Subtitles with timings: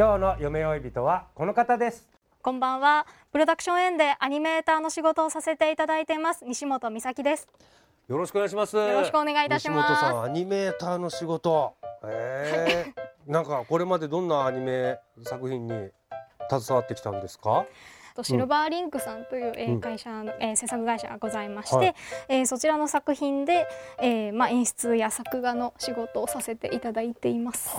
[0.00, 2.08] 今日の夢追い人はこの方です。
[2.40, 3.06] こんばんは。
[3.32, 6.42] プロダクションエンでアニメーターの仕事をさせていただいています。
[6.46, 7.46] 西本美咲です。
[8.08, 8.78] よろしくお願いします。
[8.78, 9.90] よろしくお願いいたします。
[9.92, 11.74] 西本さんアニメーターの仕事。
[12.04, 13.00] えー。
[13.30, 15.90] なんかこれまでどんなアニメ作品に
[16.48, 17.66] 携わってきたんですか？
[18.20, 21.94] とシルバーリンクさんという、えー会社の、えー制作会社がございまして、はい。
[22.28, 23.66] えーそちらの作品で、
[24.00, 27.70] えーまあ演出や作画の仕事をさせていただいています。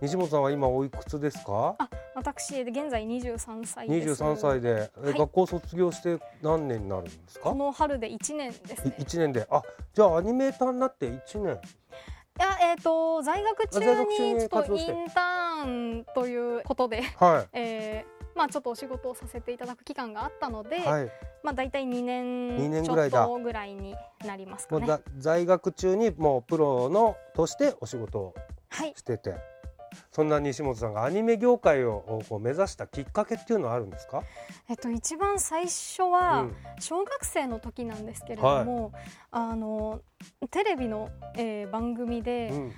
[0.00, 1.74] 西本さんは今おいくつですか？
[1.78, 4.22] あ、私現在23歳です。
[4.22, 5.18] 23歳で、えはい。
[5.18, 7.50] 学校卒業して何年になるんですか？
[7.50, 8.94] この春で1年ですね。
[8.98, 9.46] 1年で。
[9.50, 9.62] あ
[9.94, 11.58] じゃあアニメーターになって1年。
[12.38, 21.10] いやえっ、と在学中在学中ににちょっとインターンということで、はえーまあちょっとお仕事をさせていただく期間があったので、いはい。
[21.42, 23.24] まあ大体2年ちょぐらいだ。
[23.24, 24.86] っとぐらいになりますかね。
[25.18, 28.34] 在学中にもうプロのとしてお仕事を
[28.68, 28.92] はい。
[28.96, 29.34] してて。
[30.10, 34.22] そんな西本さんがアニメ業界をこう目指したきっかけっていうのはあるんですか、
[34.70, 36.56] えっと一番最初はうん。
[36.80, 38.92] 小学生の時なんですけれども、
[39.30, 40.00] あの
[40.50, 42.72] テレビの、えー番組で、うん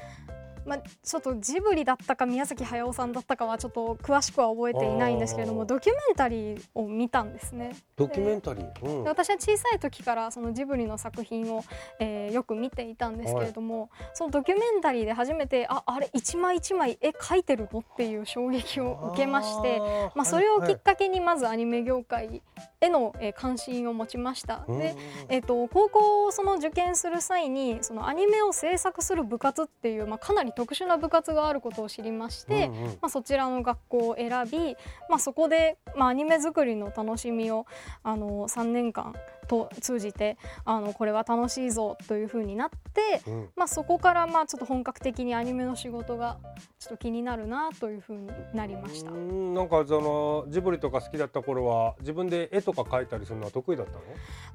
[0.67, 7.77] まあちょっとジブリだったか宮崎駿さんだったかはちょっと詳しくは覚えていないんですけれども、ドキュメンタリーを見たんですね。
[7.97, 9.05] ドキュメンタリー、うん。
[9.05, 11.65] で私は小さい時からそのジブリの作品を、
[11.99, 19.81] えーよく見ていたんですけれども、そのドキュメンタリーで初めてああれ一枚一枚絵描いてるのっていう衝撃を受けまして
[20.15, 22.43] まあ、それをきっはいかけにまずアニメ業界
[22.81, 24.59] への、えー関心を持ちました。
[24.59, 24.97] はいで
[25.29, 32.85] えっと高校をその受験する際にそのアニメを制作する部活っていう、まあ、かなり特殊な部活があることを知りまして、うんうん。
[32.85, 34.77] まあ、そちらの学校を選び、
[35.09, 37.67] まあ、そこで、まあ、アニメ作りの楽しみを
[38.03, 39.15] あの3年間
[39.47, 43.49] と通じてあのこれは楽しいぞというふうになって、うん。
[43.57, 46.39] まあ、そこからまあちょっと本格的にアニメの仕事が
[46.79, 49.11] ちょっと気になるなというふうになりました。
[49.11, 49.15] う。
[49.15, 49.55] ん。
[49.55, 53.99] なんかそのジブリとか好きだった頃は自分で絵とか描いたりするのは得意だったの？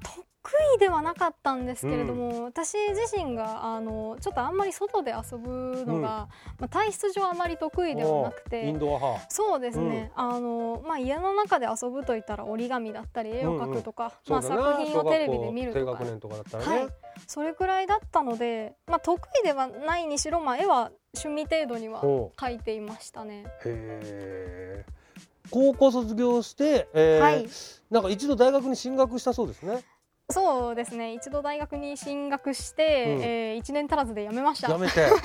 [0.03, 0.25] 得
[0.75, 6.01] 意ではなかったんですけれども、私自身があのちょっとあんまり外で遊ぶのが、うん。
[6.01, 6.27] ま
[6.61, 8.71] あ、体質上あまり得意ではなくて。
[8.73, 9.25] ドア派。
[9.29, 14.77] そうですね、あのまあ、家の中で遊ぶといったら折り紙だったり絵を描くとか、まあ、そうだな。
[14.77, 15.79] 作品をテレビで見るとか。
[15.79, 16.89] 小学校低学年とかだったらね、はい、
[17.27, 23.45] それくらいだったので、まあ、得意ではないにしろ、まあ、絵は趣味程度にはお描いていましたね。
[25.51, 27.49] 高校卒業して、えーはい。
[27.89, 29.83] なんか一度大学に進学したそうですね
[30.31, 31.13] そうですね。
[31.13, 33.23] 一度大学に進学して、うん。
[33.23, 34.69] えー、1年足らずで辞めました。
[34.71, 35.07] やめて。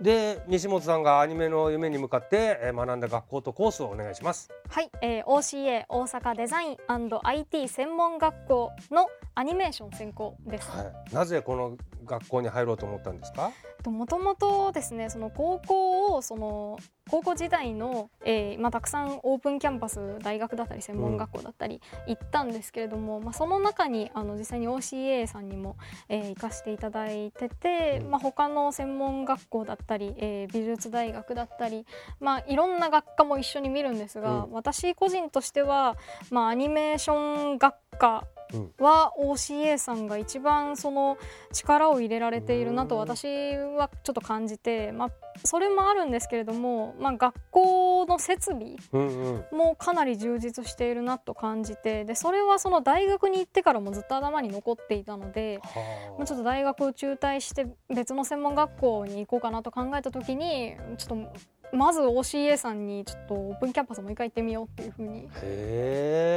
[0.00, 4.48] で西本さんがアニメの夢に向かってえー学んだ学校とコースをお願いします。
[4.68, 6.76] はい、えー、OCA 大阪デザイン
[7.24, 10.70] &IT 専門学校のアニメーション専攻です。
[10.70, 13.50] はい、なぜこの学校に入ろうと思ったんですか？
[13.90, 16.78] もともとですねその高校をその
[17.10, 25.76] 高校時代の、えーまあ、たくさんオープンキャンパス大学だったり専門学校だったり行ったんですけれども、まあ、その中にあの実際に OCA さんにも、
[26.08, 28.10] えー行かせていただいてて、うん。
[28.10, 31.86] まあ、他の専門学校だったり、えー美術大学だったり、
[32.20, 34.52] まあ、いろんな学科も一緒に見るんですが、うん。
[34.52, 35.96] 私個人としては、
[36.30, 38.24] まあ、アニメーション学科
[38.54, 41.18] うんは OCA さんが一番その
[41.52, 45.10] 力を入れられているなと私はちょっと感じて、まあ、
[45.44, 48.76] それもあるんですけれども、まあ、学校の設備
[49.52, 55.60] もかなり充実しているなと感じてでそれはその大学に行ってからもずっと頭に残っていたので。
[55.62, 61.32] はまあ、ちょっと大学を中退して別の専門学校に行こうかなと考えた時にちょっと
[61.72, 65.28] まず OCA さんにちょっとオープンキャンパスもう一回行ってみようっていうふうに、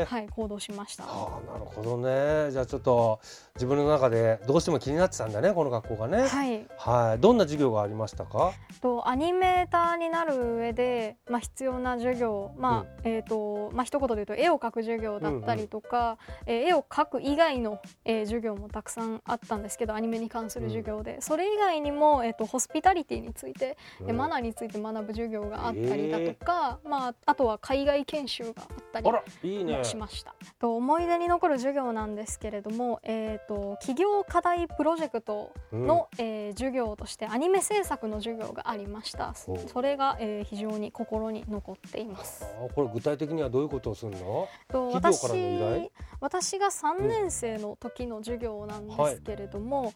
[0.05, 1.03] はい、行動しました。
[1.03, 2.51] はあなるほどね。
[2.51, 3.19] じゃあちょっと
[3.55, 6.27] 自分の中でどうしても気になってたんだねこの学校がね。
[6.27, 7.19] はい、はい。
[7.19, 8.51] どんな授業がありましたか？
[8.81, 30.35] とアニメーターになる上で、まあ、必要な授業、まあえーとまあ一言で言うと絵を描く授業だったりとか、えー絵を描く以外の、えー授業もたくさんあったんですけどアニメに関する授業で、それ以外にも、えー、とホスピタリティについて、えーマナーについて学ぶ授業があったりだとか、まあ、あとは海外研修があったりしました。
[30.59, 39.33] と思い出に残る授業なんですけれども、えー、と企業課題プロジェクトの、えー授業としてアニメ制作の授業がありました。
[39.33, 42.43] それが、えー非常に心に残っています。
[42.43, 44.47] あこれ具体的にはどういうことをするの？
[44.69, 45.21] と私
[46.19, 49.93] 私が3年生の時の授業なんですけれども、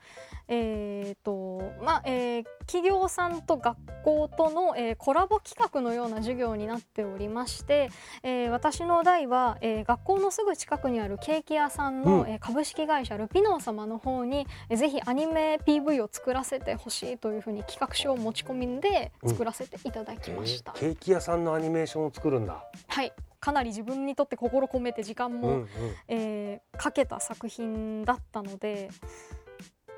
[0.48, 7.90] えーとまあえー企業さんと学校との、えーコラボ企画のような授業になっておりまして、
[8.22, 12.30] えー私の代は、えー学校のすぐ近くにあるケーキ屋さんの、うん。
[12.30, 20.74] えー株式会社ルピノー様の方に、えーぜひアニメ PV を作らせてほしいというふうに企画書を持ち込みで作らせていただきました。
[20.74, 22.64] ケーキ屋さんのアニメーションを作るんだ。
[22.88, 23.14] はい。
[23.40, 25.68] かなり自分にとって心込めて時間も、うんうん。
[26.08, 28.90] えーかけた作品だったので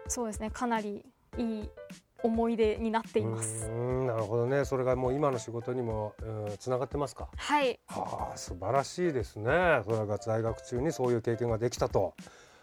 [0.07, 0.51] そうですね。
[0.51, 1.03] かなり
[1.37, 1.69] いい
[2.23, 3.65] 思い出になっています。
[3.65, 3.71] うー
[4.03, 4.65] んなるほどね。
[4.65, 6.13] それがもう今の仕事にも
[6.59, 7.27] つながってますか？
[7.35, 7.79] はい。
[7.87, 9.81] はあ素晴らしいですね。
[9.85, 12.13] それが在学中にそういう経験ができたと。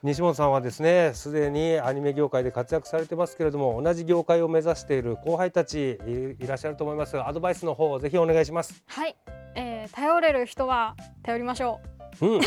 [0.03, 7.19] 西本さんはですねすでにアニメ業界で活躍されてますけれども同じ業界を目指している後輩たちいいらっしゃると思います。
[7.19, 8.83] アドバイスの方をぜひお願いします。
[8.87, 9.17] はい、
[9.55, 11.81] えー頼れる人は頼りましょ
[12.21, 12.27] う。
[12.27, 12.41] うん。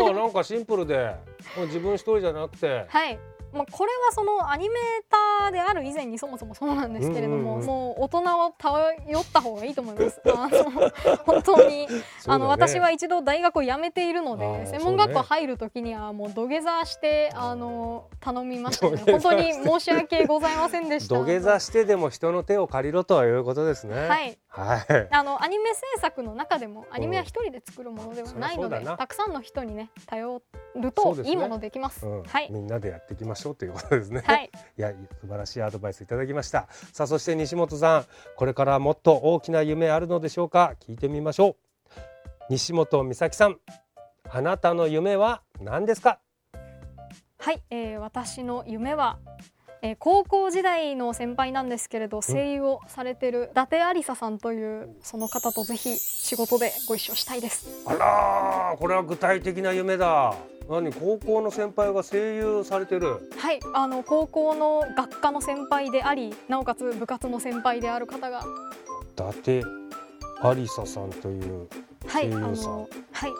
[0.00, 1.16] おおなんかシンプルで。
[1.56, 2.86] もう自分一人じゃなくて。
[2.88, 3.18] はい
[3.52, 4.78] まあ、これはそのアニメー
[5.40, 10.20] ターである以前にそもそもそうなんですけれども、もう大人を頼った方がいいと思います。
[10.26, 10.90] あの
[11.24, 11.88] 本当に、
[12.26, 19.02] あの私は一度大学を辞めているので専門学校入る時にはもう土下座してあの頼みましたね。
[19.06, 21.14] 本当に申し訳ございませんでした。
[21.14, 24.08] 土下座してでも人の手を借りろということですね。
[24.08, 24.38] はい。
[24.48, 25.08] はい。
[25.10, 30.42] あのアニメ制作の中でもアニメは一人で作るものではないので、たくさんの人にね頼
[30.76, 32.06] るといいものできます。
[32.06, 32.22] うん。
[32.22, 32.48] はい。
[32.50, 34.22] みんなでやっていきましょうということですね。
[34.26, 36.68] はい、 いや素晴らしいアドバイスいただきました。
[36.92, 38.06] さあそして西本さん
[38.36, 40.74] これからもっと大きな夢あるのでしょうか？
[40.80, 41.56] 聞いてみましょう。
[42.50, 43.58] 西本美咲さん
[44.30, 46.18] あなたの夢は何ですか？
[47.38, 49.18] はい、えー私の夢は、
[49.82, 57.66] えー高校時代の先輩なんですけれど声優をされてる伊達ありささんというその方とぜひ仕事でご一緒したいです。
[57.86, 60.34] あらーこれは具体的な夢だ
[60.68, 63.30] 何高校の先輩が声優されてる。
[63.36, 68.44] はい、あの高校の学科の先輩でありなおかつ部活の先輩である方が。
[69.12, 69.62] 伊達
[70.42, 71.68] ありささんという
[72.10, 72.42] 声優さん。
[72.42, 73.30] のはい、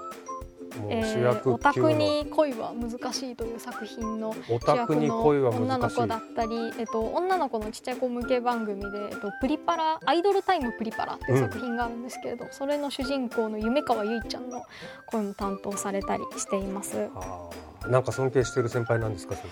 [0.81, 14.63] もうえー、主役オタクに恋は難しいという作品の主役の女の子だったり、えっと、女の子のちっちゃい子向け番組で、えっと、プリパラアイドルタイムプリパラっていう作品があるんですけれど、それの主人公の夢川由依ちゃんの
[15.07, 17.09] 声も担当されたりしています。
[17.89, 19.43] なんか尊敬している先輩なんですかそ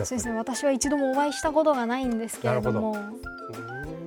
[0.00, 0.32] うですね。
[0.36, 2.92] 私は一度もお会いしたことがないんですけれども。
[2.92, 4.03] うーん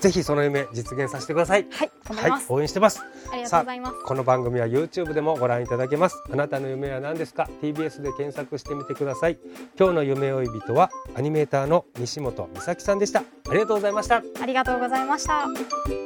[0.00, 1.66] ぜひその夢実現させてください。
[1.70, 3.02] はいはい応援してます。
[3.32, 3.96] ありがとうございます。
[4.04, 6.22] この番組は YouTube でもご覧いただけます。
[6.32, 9.38] あなたの夢は何ですか？TBS で検索してみてください。
[9.78, 13.20] 今日の夢追い人はアニメーターの西本美咲さんでした。
[13.20, 14.22] ありがとうございました。
[14.40, 16.05] ありがとうございました